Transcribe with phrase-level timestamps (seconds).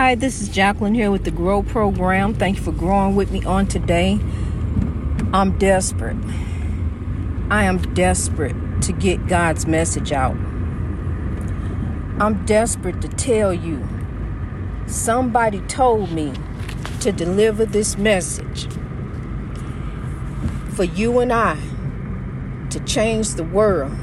[0.00, 2.32] Hi, this is Jacqueline here with the Grow Program.
[2.32, 4.20] Thank you for growing with me on today.
[5.32, 6.16] I'm desperate.
[7.50, 10.36] I am desperate to get God's message out.
[12.20, 13.84] I'm desperate to tell you.
[14.86, 16.32] Somebody told me
[17.00, 18.68] to deliver this message
[20.76, 21.58] for you and I
[22.70, 23.96] to change the world,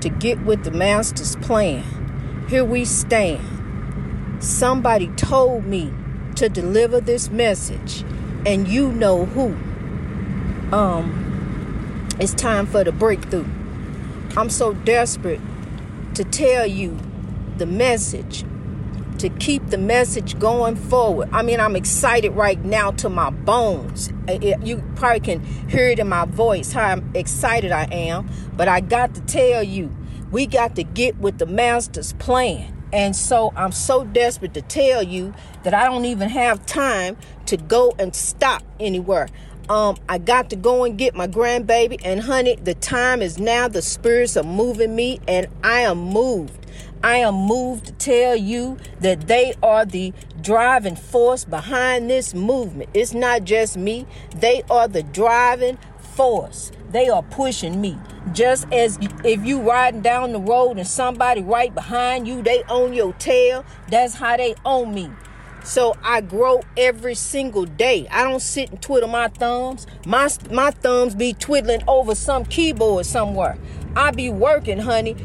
[0.00, 1.84] to get with the Master's plan.
[2.48, 3.57] Here we stand.
[4.40, 5.92] Somebody told me
[6.36, 8.04] to deliver this message,
[8.46, 9.56] and you know who.
[10.74, 13.46] Um, it's time for the breakthrough.
[14.36, 15.40] I'm so desperate
[16.14, 16.96] to tell you
[17.56, 18.44] the message
[19.18, 21.28] to keep the message going forward.
[21.32, 24.12] I mean, I'm excited right now to my bones.
[24.62, 28.30] You probably can hear it in my voice how excited I am.
[28.56, 29.94] But I got to tell you,
[30.30, 32.77] we got to get with the master's plan.
[32.92, 37.16] And so I'm so desperate to tell you that I don't even have time
[37.46, 39.28] to go and stop anywhere.
[39.68, 43.68] Um, I got to go and get my grandbaby, and honey, the time is now.
[43.68, 46.66] The spirits are moving me, and I am moved.
[47.04, 52.90] I am moved to tell you that they are the driving force behind this movement.
[52.94, 56.72] It's not just me, they are the driving force.
[56.90, 57.98] They are pushing me.
[58.32, 62.92] Just as if you riding down the road and somebody right behind you, they own
[62.92, 63.64] your tail.
[63.90, 65.10] That's how they own me.
[65.64, 68.06] So I grow every single day.
[68.10, 69.86] I don't sit and twiddle my thumbs.
[70.06, 73.58] My my thumbs be twiddling over some keyboard somewhere.
[73.94, 75.16] I be working, honey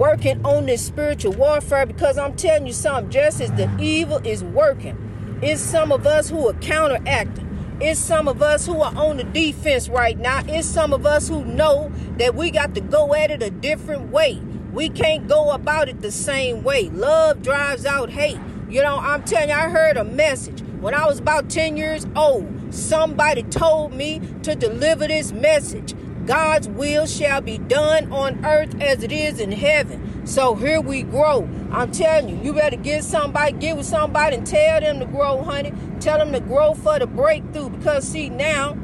[0.00, 4.42] working on this spiritual warfare because I'm telling you something, just as the evil is
[4.42, 7.39] working, it's some of us who are counteracting.
[7.82, 10.42] It's some of us who are on the defense right now.
[10.46, 14.10] It's some of us who know that we got to go at it a different
[14.12, 14.38] way.
[14.70, 16.90] We can't go about it the same way.
[16.90, 18.38] Love drives out hate.
[18.68, 22.06] You know, I'm telling you, I heard a message when I was about 10 years
[22.14, 22.74] old.
[22.74, 25.94] Somebody told me to deliver this message.
[26.30, 30.24] God's will shall be done on earth as it is in heaven.
[30.28, 31.48] So here we grow.
[31.72, 35.42] I'm telling you, you better get somebody, get with somebody and tell them to grow,
[35.42, 35.72] honey.
[35.98, 37.70] Tell them to grow for the breakthrough.
[37.70, 38.74] Because see now,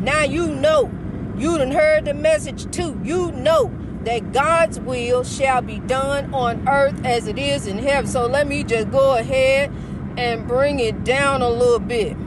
[0.00, 0.92] now you know.
[1.38, 3.00] You done heard the message too.
[3.02, 3.72] You know
[4.04, 8.06] that God's will shall be done on earth as it is in heaven.
[8.06, 9.72] So let me just go ahead
[10.18, 12.18] and bring it down a little bit.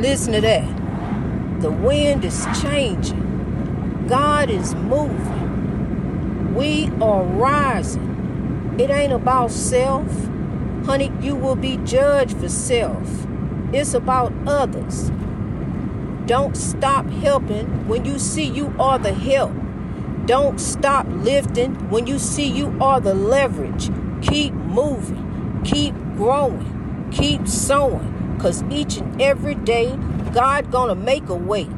[0.00, 0.81] Listen to that.
[1.62, 4.06] The wind is changing.
[4.08, 6.56] God is moving.
[6.56, 8.74] We are rising.
[8.80, 10.10] It ain't about self.
[10.84, 13.28] Honey, you will be judged for self.
[13.72, 15.12] It's about others.
[16.26, 19.52] Don't stop helping when you see you are the help.
[20.26, 23.88] Don't stop lifting when you see you are the leverage.
[24.20, 25.60] Keep moving.
[25.64, 27.08] Keep growing.
[27.12, 28.34] Keep sowing.
[28.34, 29.96] Because each and every day
[30.32, 31.68] God gonna make a way.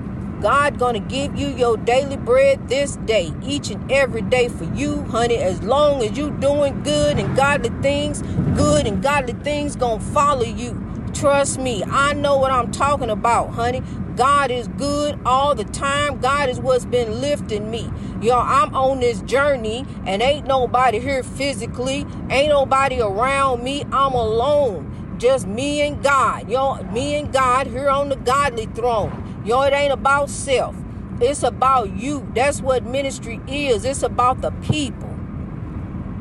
[0.40, 5.02] God gonna give you your daily bread this day, each and every day for you,
[5.04, 5.38] honey.
[5.38, 8.22] As long as you doing good and godly things,
[8.54, 10.80] good and godly things gonna follow you.
[11.12, 13.82] Trust me, I know what I'm talking about, honey.
[14.16, 16.20] God is good all the time.
[16.20, 17.90] God is what's been lifting me.
[18.20, 23.82] Y'all, I'm on this journey and ain't nobody here physically, ain't nobody around me.
[23.90, 24.92] I'm alone
[25.24, 26.50] just me and God.
[26.50, 29.42] Yo, me and God here on the godly throne.
[29.42, 30.76] Yo, it ain't about self.
[31.18, 32.30] It's about you.
[32.34, 33.86] That's what ministry is.
[33.86, 35.08] It's about the people.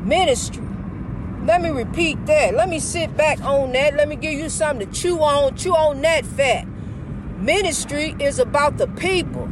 [0.02, 0.66] Ministry.
[1.44, 2.54] Let me repeat that.
[2.54, 3.94] Let me sit back on that.
[3.94, 5.54] Let me give you something to chew on.
[5.54, 6.66] Chew on that fat.
[7.36, 9.50] Ministry is about the people.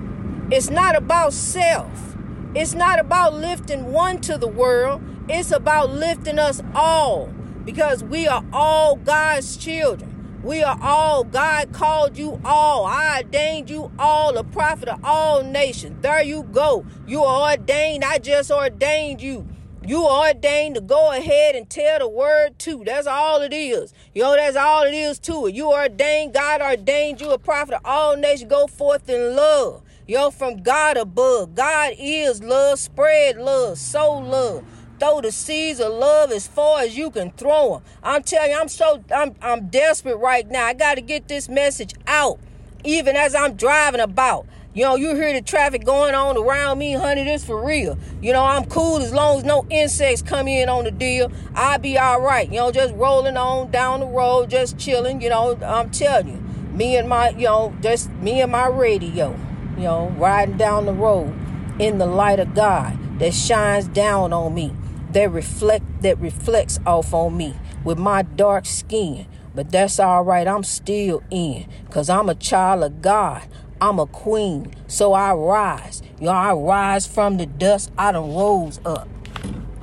[0.50, 2.16] It's not about self.
[2.54, 5.02] It's not about lifting one to the world.
[5.28, 7.28] It's about lifting us all
[7.64, 10.40] because we are all God's children.
[10.42, 12.84] We are all, God called you all.
[12.84, 16.02] I ordained you all, a prophet of all nations.
[16.02, 16.84] There you go.
[17.06, 18.04] You are ordained.
[18.04, 19.46] I just ordained you.
[19.86, 22.82] You are ordained to go ahead and tell the word too.
[22.84, 23.94] That's all it is.
[24.14, 25.54] You know, that's all it is to it.
[25.54, 26.34] You ordained.
[26.34, 28.50] God ordained you a prophet of all nations.
[28.50, 29.82] Go forth in love.
[30.08, 31.54] Know, from God above.
[31.54, 32.78] God is love.
[32.78, 33.78] Spread love.
[33.78, 34.64] Sow love
[35.02, 37.82] throw the seeds of love as far as you can throw them.
[38.04, 40.64] I'm telling you, I'm so I'm I'm desperate right now.
[40.64, 42.38] I got to get this message out,
[42.84, 44.46] even as I'm driving about.
[44.75, 47.25] You know, you hear the traffic going on around me, honey.
[47.25, 47.99] This for real.
[48.20, 51.32] You know, I'm cool as long as no insects come in on the deal.
[51.56, 52.49] I'll be all right.
[52.49, 55.20] You know, just rolling on down the road, just chilling.
[55.20, 56.37] You know, I'm telling you,
[56.76, 59.37] me and my, you know, just me and my radio.
[59.76, 61.34] You know, riding down the road
[61.81, 64.72] in the light of God that shines down on me
[65.12, 67.55] that reflect that reflects off on me.
[67.85, 69.26] with my dark skin.
[69.55, 71.67] But that's all right, I'm still in.
[71.91, 73.43] Cause I'm a child of God.
[73.81, 74.73] I'm a queen.
[74.87, 76.03] So I rise.
[76.20, 77.91] Know, I rise from the dust.
[77.99, 79.09] I done rose up.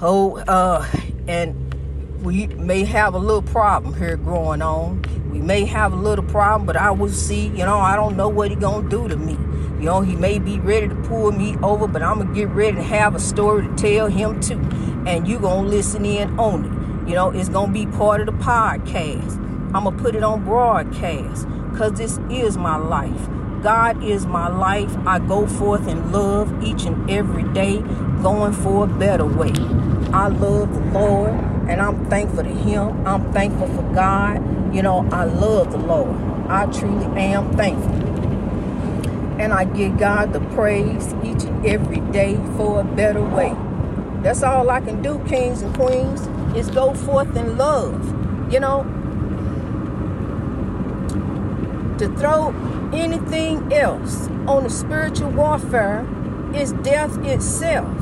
[0.02, 0.88] Oh, uh,
[1.28, 1.74] and
[2.24, 5.04] we may have a little problem here going on.
[5.32, 8.30] We may have a little problem, but I will see, you know, I don't know
[8.30, 9.34] what he gonna do to me.
[9.34, 12.78] You know, he may be ready to pull me over, but I'm gonna get ready
[12.78, 14.60] to have a story to tell him too.
[15.10, 17.10] And you gonna listen in on it.
[17.10, 19.38] You know, it's gonna be part of the podcast.
[19.74, 23.28] I'm gonna put it on broadcast because this is my life.
[23.64, 24.96] God is my life.
[25.08, 27.80] I go forth in love each and every day,
[28.22, 29.52] going for a better way.
[30.14, 31.32] I love the Lord
[31.68, 33.08] and I'm thankful to Him.
[33.08, 34.76] I'm thankful for God.
[34.76, 36.16] You know, I love the Lord.
[36.48, 37.96] I truly am thankful.
[39.42, 43.56] And I give God the praise each and every day for a better way.
[44.22, 48.52] That's all I can do, kings and queens, is go forth in love.
[48.52, 48.84] You know,
[52.00, 52.50] to throw
[52.94, 56.08] anything else on the spiritual warfare
[56.54, 57.96] is death itself.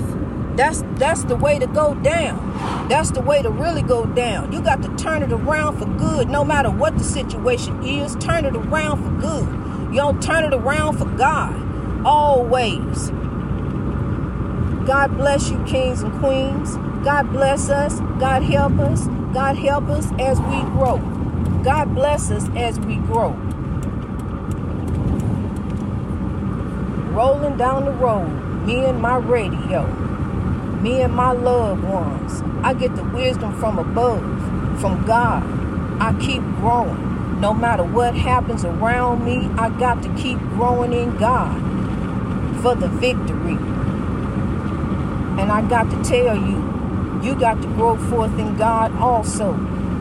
[0.55, 2.87] That's that's the way to go down.
[2.89, 4.51] That's the way to really go down.
[4.51, 8.15] You got to turn it around for good, no matter what the situation is.
[8.15, 9.47] Turn it around for good.
[9.93, 12.05] You don't turn it around for God.
[12.05, 13.11] Always.
[14.87, 16.75] God bless you, kings and queens.
[17.03, 17.99] God bless us.
[18.19, 19.05] God help us.
[19.33, 20.97] God help us as we grow.
[21.63, 23.35] God bless us as we grow.
[27.17, 28.29] rolling down the road,
[28.67, 29.87] me and my radio,
[30.83, 32.43] me and my loved ones.
[32.63, 34.21] I get the wisdom from above,
[34.79, 35.41] from God.
[35.99, 37.41] I keep growing.
[37.41, 41.59] No matter what happens around me, I got to keep growing in God
[42.61, 43.57] for the victory.
[45.39, 49.53] And I got to tell you, you got to grow forth in God also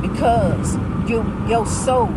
[0.03, 0.77] because
[1.09, 2.09] you, your soul,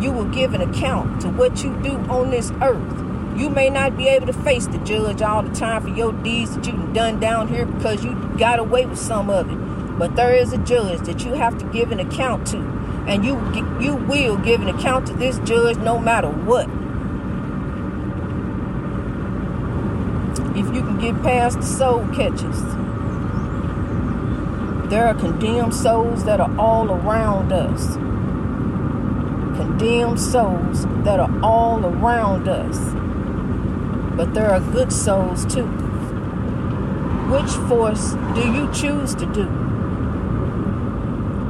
[0.00, 3.00] you will give an account to what you do on this earth.
[3.36, 6.54] You may not be able to face the judge all the time for your deeds
[6.54, 9.98] that you've done down here because you got away with some of it.
[9.98, 12.58] But there is a judge that you have to give an account to.
[13.06, 13.34] And you
[13.80, 16.68] you will give an account to this judge no matter what.
[20.74, 22.60] You can get past the soul catchers.
[24.90, 27.94] There are condemned souls that are all around us.
[29.56, 33.04] Condemned souls that are all around us
[34.16, 35.66] but there are good souls too.
[37.30, 39.46] Which force do you choose to do?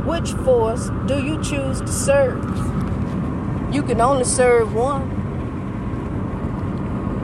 [0.07, 2.43] Which force do you choose to serve?
[3.73, 5.11] You can only serve one.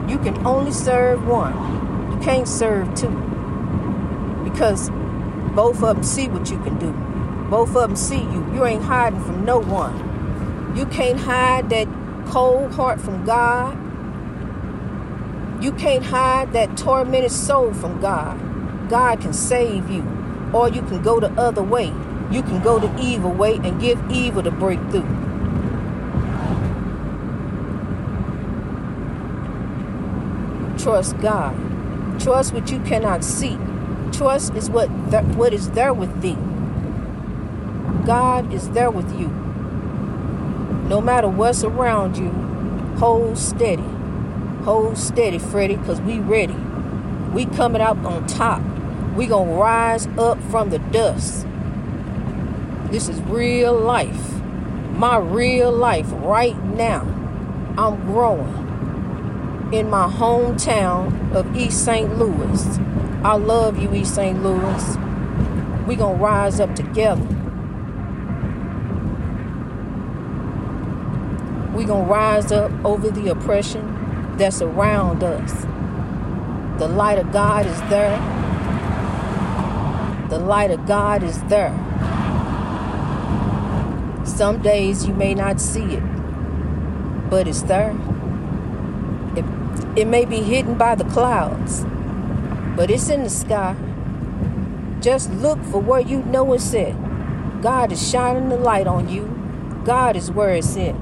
[0.07, 1.80] You can only serve one.
[2.21, 3.09] Can't serve two.
[4.43, 4.89] Because
[5.55, 6.91] both of them see what you can do.
[7.49, 8.53] Both of them see you.
[8.53, 10.75] You ain't hiding from no one.
[10.75, 11.87] You can't hide that
[12.27, 13.77] cold heart from God
[15.61, 18.89] you can't hide that tormented soul from God.
[18.89, 20.01] God can save you.
[20.51, 21.93] Or you can go the other way.
[22.31, 25.05] You can go the evil way and give evil to break through.
[30.79, 31.70] Trust God.
[32.21, 33.57] Trust what you cannot see.
[34.11, 36.37] Trust is what th- what is there with thee.
[38.05, 39.29] God is there with you.
[40.87, 42.29] No matter what's around you,
[42.99, 43.85] hold steady.
[44.63, 46.55] Hold steady, Freddie, because we ready.
[47.33, 48.61] We coming out on top.
[49.15, 51.47] We gonna rise up from the dust.
[52.91, 54.39] This is real life.
[54.93, 57.01] My real life right now.
[57.77, 58.70] I'm growing
[59.71, 62.17] in my hometown of East St.
[62.17, 62.79] Louis.
[63.23, 64.43] I love you, East St.
[64.43, 64.97] Louis.
[65.87, 67.25] We're gonna rise up together.
[71.73, 75.65] We're gonna rise up over the oppression that's around us.
[76.77, 78.17] The light of God is there.
[80.29, 81.73] The light of God is there.
[84.25, 86.03] Some days you may not see it,
[87.29, 87.95] but it's there.
[89.95, 91.83] It, may be hidden by the clouds,
[92.75, 93.75] but it's in the sky.
[95.01, 97.61] Just look for where you know it's at.
[97.61, 99.27] God is shining the light on you.
[99.85, 100.95] God is where it's at.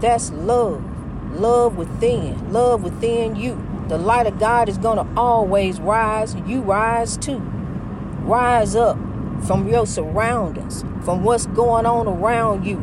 [0.00, 0.84] That's love
[1.32, 3.64] love within, love within you.
[3.88, 6.34] The light of God is going to always rise.
[6.46, 7.38] You rise too.
[7.38, 8.96] Rise up
[9.46, 12.78] from your surroundings, from what's going on around you.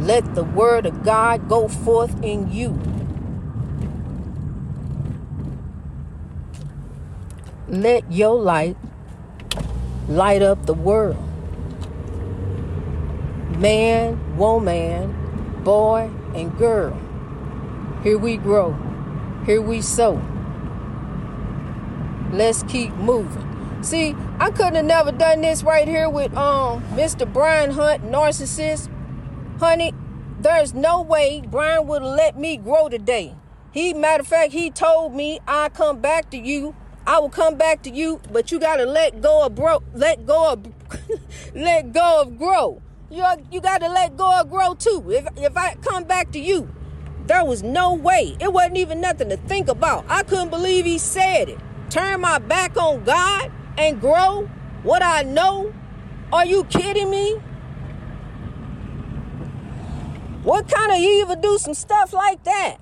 [0.00, 2.78] Let the word of God go forth in you.
[7.68, 8.76] Let your light
[10.08, 11.16] light up the world.
[13.58, 16.96] man, woman, boy, and girl.
[18.02, 18.72] Here we grow.
[19.46, 20.22] Here we sow.
[22.32, 23.44] Let's keep moving.
[23.82, 27.30] See, I couldn't have never done this right here with um Mr.
[27.30, 28.90] Brian Hunt, narcissist.
[29.58, 29.92] Honey,
[30.38, 33.34] there's no way Brian would let me grow today.
[33.72, 36.76] He matter of fact, he told me I come back to you.
[37.06, 40.52] I will come back to you, but you gotta let go of bro let go
[40.52, 40.66] of
[41.54, 42.82] let go of grow.
[43.10, 45.04] You you gotta let go of grow too.
[45.10, 46.68] If if I come back to you,
[47.26, 48.36] there was no way.
[48.40, 50.04] It wasn't even nothing to think about.
[50.08, 51.58] I couldn't believe he said it.
[51.90, 54.48] Turn my back on God and grow
[54.82, 55.72] what I know?
[56.32, 57.40] Are you kidding me?
[60.42, 62.78] What kind of evil do some stuff like that?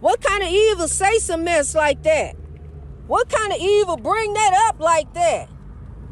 [0.00, 2.36] What kind of evil say some mess like that?
[3.06, 5.48] What kind of evil bring that up like that?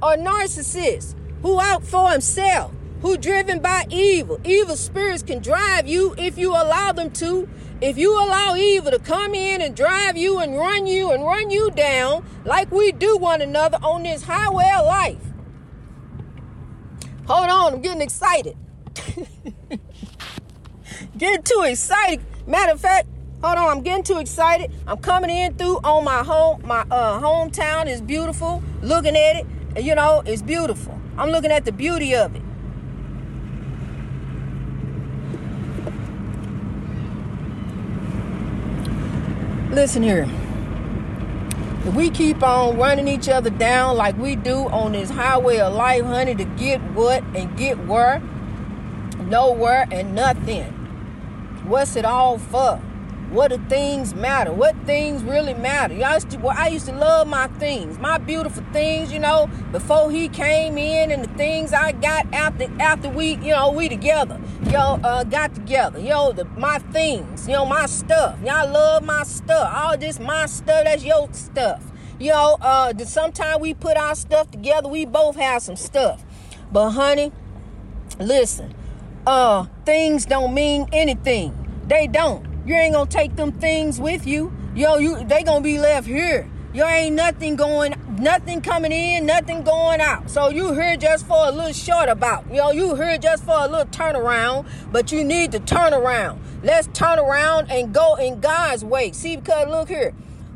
[0.02, 4.38] A narcissist who out for himself, who driven by evil.
[4.44, 7.48] Evil spirits can drive you if you allow them to.
[7.80, 11.50] If you allow evil to come in and drive you and run you and run
[11.50, 15.24] you down like we do one another on this highway of life.
[17.26, 18.56] Hold on, I'm getting excited.
[21.16, 22.24] getting too excited.
[22.46, 23.08] Matter of fact,
[23.42, 24.70] hold on, I'm getting too excited.
[24.86, 28.62] I'm coming in through on my home, my uh, hometown is beautiful.
[28.82, 30.98] Looking at it, you know, it's beautiful.
[31.18, 32.42] I'm looking at the beauty of it.
[39.70, 40.28] Listen here.
[41.84, 45.74] If we keep on running each other down like we do on this highway of
[45.74, 48.22] life, honey, to get what and get where,
[49.22, 50.64] nowhere and nothing.
[51.66, 52.80] What's it all for?
[53.32, 54.52] What do things matter?
[54.52, 55.94] What things really matter?
[56.04, 59.48] I used, to, well, I used to love my things, my beautiful things, you know,
[59.72, 63.88] before he came in and the things I got after after we, you know, we
[63.88, 68.38] together, yo, uh, got together, yo, the, my things, you know, my stuff.
[68.44, 69.72] Y'all love my stuff.
[69.74, 71.82] All this my stuff, that's your stuff.
[72.20, 76.22] You know, uh, sometimes we put our stuff together, we both have some stuff.
[76.70, 77.32] But honey,
[78.20, 78.74] listen,
[79.26, 81.56] uh, things don't mean anything.
[81.86, 82.51] They don't.
[82.64, 84.52] You ain't gonna take them things with you.
[84.74, 86.48] Yo, you they gonna be left here.
[86.72, 90.30] Yo, ain't nothing going, nothing coming in, nothing going out.
[90.30, 92.50] So you here just for a little short about.
[92.50, 96.40] Yo, you here just for a little turnaround, but you need to turn around.
[96.62, 99.12] Let's turn around and go in God's way.
[99.12, 100.14] See, because look here.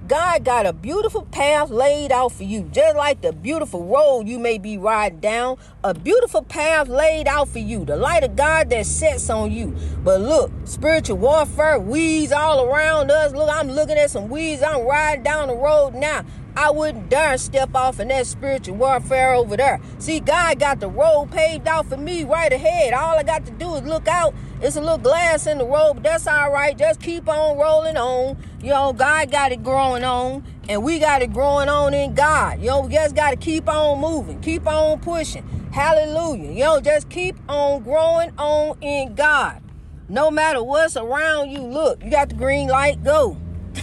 [0.09, 4.39] God got a beautiful path laid out for you, just like the beautiful road you
[4.39, 5.59] may be riding down.
[5.83, 9.75] A beautiful path laid out for you, the light of God that sets on you.
[10.05, 13.33] But look, spiritual warfare, weeds all around us.
[13.33, 14.63] Look, I'm looking at some weeds.
[14.63, 16.25] I'm riding down the road now.
[16.57, 19.79] I wouldn't dare step off in that spiritual warfare over there.
[19.99, 22.95] See, God got the road paved out for me right ahead.
[22.95, 24.35] All I got to do is look out.
[24.61, 26.77] It's a little glass in the road, but that's all right.
[26.77, 28.39] Just keep on rolling on.
[28.61, 32.61] You know, God got it growing on, and we got it growing on in God.
[32.61, 35.47] You know, we just got to keep on moving, keep on pushing.
[35.73, 36.53] Hallelujah.
[36.53, 39.63] You know, just keep on growing on in God.
[40.09, 43.37] No matter what's around you, look, you got the green light, go.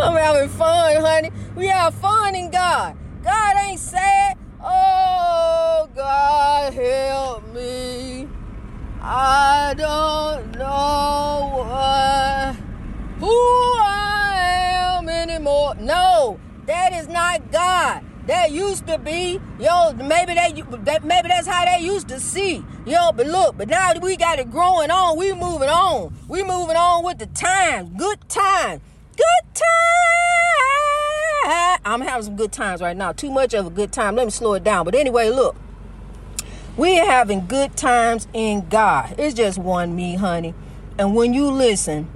[0.00, 1.30] I'm having fun, honey.
[1.54, 2.96] We have fun in God.
[3.22, 4.37] God ain't sad.
[4.68, 8.28] Oh, God, help me.
[9.00, 12.54] I don't know what,
[13.18, 13.30] who
[13.80, 15.74] I am anymore.
[15.76, 18.04] No, that is not God.
[18.26, 22.62] That used to be, yo, maybe that, that maybe that's how they used to see.
[22.84, 25.16] Yo, but look, but now we got it growing on.
[25.16, 26.14] We moving on.
[26.28, 27.90] We moving on with the times.
[27.96, 28.82] Good times
[29.18, 30.07] good time.
[31.50, 33.12] I'm having some good times right now.
[33.12, 34.16] Too much of a good time.
[34.16, 34.84] Let me slow it down.
[34.84, 35.56] But anyway, look.
[36.76, 39.18] We're having good times in God.
[39.18, 40.54] It's just one me, honey.
[40.96, 42.08] And when you listen,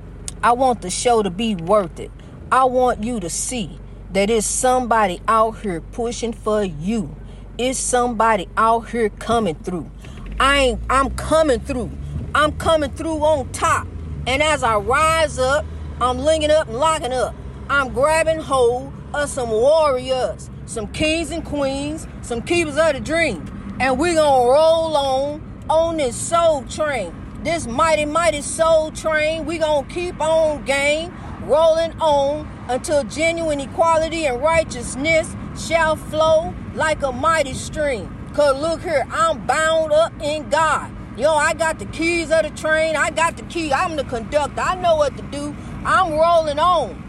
[0.42, 2.12] I want the show to be worth it.
[2.52, 3.80] I want you to see
[4.12, 7.16] that it's somebody out here pushing for you.
[7.58, 9.90] It's somebody out here coming through.
[10.38, 11.90] I ain't I'm coming through.
[12.34, 13.88] I'm coming through on top.
[14.26, 15.64] And as I rise up,
[16.00, 17.34] I'm linking up and locking up.
[17.68, 23.46] I'm grabbing hold of some warriors, some kings and queens, some keepers of the dream.
[23.80, 27.14] And we're going to roll on on this soul train.
[27.42, 29.46] This mighty, mighty soul train.
[29.46, 36.54] We're going to keep on game, rolling on until genuine equality and righteousness shall flow
[36.74, 38.14] like a mighty stream.
[38.28, 40.90] Because look here, I'm bound up in God.
[41.18, 42.96] Yo, I got the keys of the train.
[42.96, 43.72] I got the key.
[43.72, 44.60] I'm the conductor.
[44.60, 45.54] I know what to do.
[45.84, 47.01] I'm rolling on.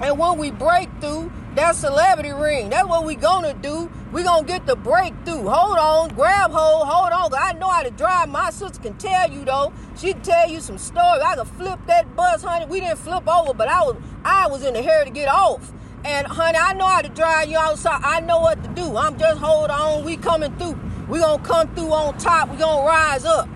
[0.00, 2.68] And when we break through, that celebrity ring.
[2.68, 3.90] That's what we gonna do.
[4.12, 5.48] We gonna get the breakthrough.
[5.48, 7.34] Hold on, grab hold hold on.
[7.34, 8.28] I know how to drive.
[8.28, 9.72] My sister can tell you though.
[9.96, 11.22] She can tell you some stories.
[11.24, 12.66] I could flip that bus, honey.
[12.66, 15.72] We didn't flip over, but I was I was in the hair to get off.
[16.04, 18.00] And honey, I know how to drive you outside.
[18.04, 18.96] I know what to do.
[18.96, 20.04] I'm just hold on.
[20.04, 20.78] We coming through.
[21.08, 22.50] We gonna come through on top.
[22.50, 23.48] We gonna rise up.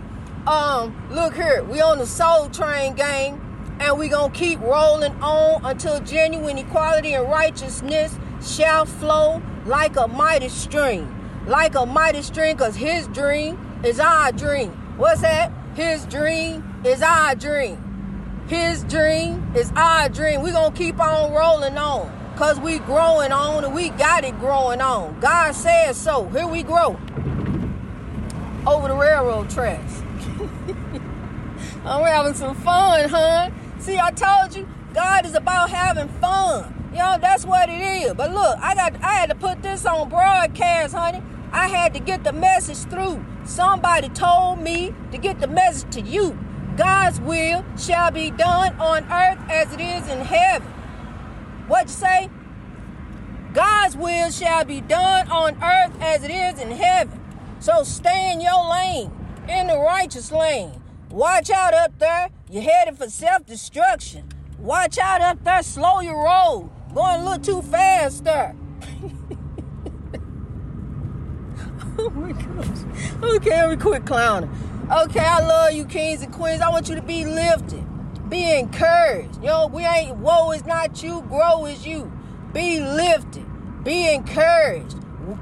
[0.46, 1.62] Um, look here.
[1.64, 3.39] We on the Soul Train gang,
[3.80, 10.06] and we're gonna keep rolling on until genuine equality and righteousness shall flow like a
[10.06, 11.16] mighty stream.
[11.46, 14.70] Like a mighty stream, because his dream is our dream.
[14.98, 15.50] What's that?
[15.74, 18.44] His dream is our dream.
[18.48, 20.42] His dream is our dream.
[20.42, 22.12] We're going to keep on rolling on.
[22.32, 25.18] Because we growing on and we got it growing on.
[25.20, 26.28] God says so.
[26.28, 26.98] Here we grow.
[28.66, 30.02] Over the railroad tracks.
[31.84, 33.50] I'm having some fun, huh?
[33.80, 36.74] See, I told you, God is about having fun.
[36.92, 38.12] You know, that's what it is.
[38.14, 41.22] But look, I got I had to put this on broadcast, honey.
[41.50, 43.24] I had to get the message through.
[43.44, 46.38] Somebody told me to get the message to you.
[46.76, 50.68] God's will shall be done on earth as it is in heaven.
[51.66, 52.30] What you say?
[53.54, 57.18] God's will shall be done on earth as it is in heaven.
[57.60, 59.10] So stay in your lane,
[59.48, 60.80] in the righteous lane.
[61.10, 62.30] Watch out up there.
[62.50, 64.28] You're headed for self destruction.
[64.58, 65.62] Watch out up there.
[65.62, 66.72] Slow your roll.
[66.92, 68.56] Going a little too fast there.
[72.00, 72.78] oh my gosh.
[73.22, 74.50] Okay, me quit clowning.
[74.90, 76.60] Okay, I love you, kings and queens.
[76.60, 77.86] I want you to be lifted.
[78.28, 79.40] Be encouraged.
[79.44, 82.10] Yo, we ain't woe is not you, grow is you.
[82.52, 83.46] Be lifted.
[83.84, 84.96] Be encouraged.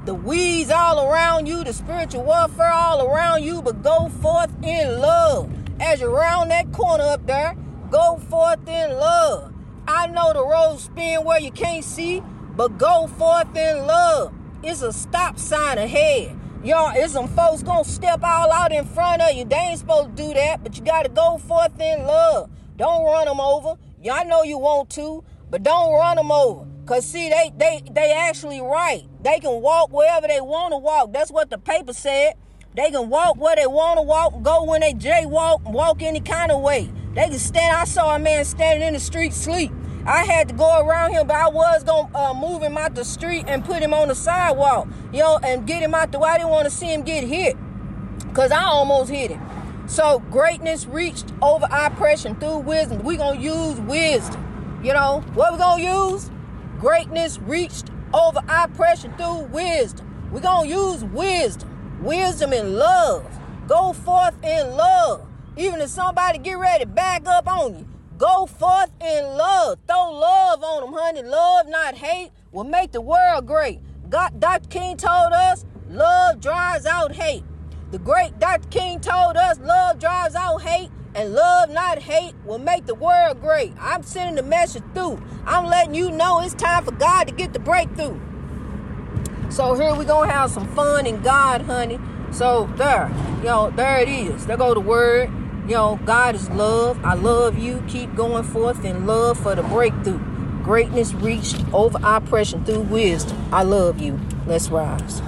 [0.05, 4.99] The weeds all around you, the spiritual warfare all around you, but go forth in
[4.99, 5.49] love.
[5.79, 7.55] As you round that corner up there,
[7.89, 9.53] go forth in love.
[9.87, 12.21] I know the road spin where you can't see,
[12.55, 14.33] but go forth in love.
[14.61, 16.37] It's a stop sign ahead.
[16.65, 19.45] Y'all, it's some folks gonna step all out in front of you.
[19.45, 22.49] They ain't supposed to do that, but you gotta go forth in love.
[22.75, 23.75] Don't run them over.
[24.03, 26.65] Y'all know you want to, but don't run them over.
[26.85, 29.03] Cause see, they they they actually right.
[29.23, 31.13] They can walk wherever they want to walk.
[31.13, 32.33] That's what the paper said.
[32.75, 36.51] They can walk where they want to walk, go when they jaywalk, walk any kind
[36.51, 36.89] of way.
[37.15, 37.75] They can stand.
[37.75, 39.71] I saw a man standing in the street sleep.
[40.05, 43.03] I had to go around him, but I was gonna uh, move him out the
[43.03, 46.29] street and put him on the sidewalk, you know, and get him out the way.
[46.29, 47.57] I didn't want to see him get hit,
[48.33, 49.41] cause I almost hit him.
[49.87, 53.03] So greatness reached over oppression through wisdom.
[53.03, 54.79] We gonna use wisdom.
[54.83, 56.29] You know what we gonna use?
[56.79, 60.29] Greatness reached over oppression through wisdom.
[60.31, 61.69] We gonna use wisdom,
[62.01, 63.25] wisdom and love.
[63.67, 65.25] Go forth in love.
[65.57, 69.77] Even if somebody get ready to back up on you, go forth in love.
[69.87, 71.23] Throw love on them, honey.
[71.23, 73.79] Love, not hate, will make the world great.
[74.09, 74.69] God, Dr.
[74.69, 77.43] King told us, love drives out hate.
[77.91, 78.67] The great Dr.
[78.69, 83.41] King told us, love drives out hate, and love, not hate, will make the world
[83.41, 83.73] great.
[83.79, 85.19] I'm sending the message through.
[85.45, 88.19] I'm letting you know it's time for God to get the breakthrough.
[89.49, 91.99] So here we gonna have some fun in God, honey.
[92.31, 94.45] So there, you know, there it is.
[94.45, 95.31] There go the word.
[95.67, 97.03] You know, God is love.
[97.03, 97.83] I love you.
[97.87, 100.19] Keep going forth in love for the breakthrough.
[100.63, 103.37] Greatness reached over oppression through wisdom.
[103.51, 104.19] I love you.
[104.45, 105.21] Let's rise.